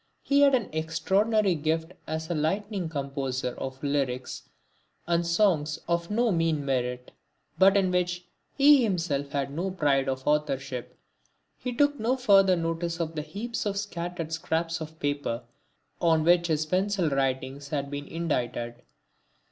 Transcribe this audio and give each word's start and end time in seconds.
He 0.23 0.41
had 0.41 0.55
an 0.55 0.67
extraordinary 0.73 1.53
gift 1.53 1.91
as 2.07 2.27
a 2.27 2.33
lightning 2.33 2.89
composer 2.89 3.53
of 3.59 3.83
lyrics 3.83 4.49
and 5.05 5.23
songs 5.27 5.77
of 5.87 6.09
no 6.09 6.31
mean 6.31 6.65
merit, 6.65 7.11
but 7.59 7.77
in 7.77 7.91
which 7.91 8.25
he 8.57 8.81
himself 8.81 9.29
had 9.33 9.51
no 9.51 9.69
pride 9.69 10.09
of 10.09 10.25
authorship. 10.25 10.97
He 11.55 11.71
took 11.71 11.99
no 11.99 12.17
further 12.17 12.55
notice 12.55 12.99
of 12.99 13.13
the 13.13 13.21
heaps 13.21 13.63
of 13.67 13.77
scattered 13.77 14.33
scraps 14.33 14.81
of 14.81 14.99
paper 14.99 15.43
on 16.01 16.23
which 16.23 16.47
his 16.47 16.65
pencil 16.65 17.07
writings 17.09 17.67
had 17.69 17.91
been 17.91 18.07
indited. 18.07 18.81